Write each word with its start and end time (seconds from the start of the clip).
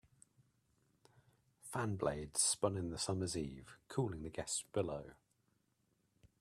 Fan 1.61 1.95
blades 1.95 2.41
spun 2.41 2.75
in 2.75 2.89
the 2.89 2.97
summer's 2.97 3.37
eve, 3.37 3.77
cooling 3.87 4.23
the 4.23 4.31
guests 4.31 4.63
below. 4.73 5.11